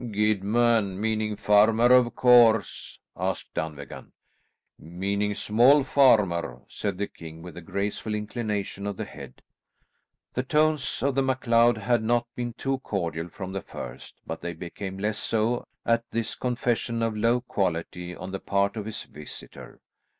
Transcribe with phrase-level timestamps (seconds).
[0.09, 4.13] "Guidman, meaning farmer of course?" asked Dunvegan.
[4.79, 9.43] "Meaning small farmer," said the king with a graceful inclination of the head.
[10.33, 14.53] The tones of the MacLeod had not been too cordial from the first, but they
[14.53, 19.81] became less so at this confession of low quality on the part of his visitor.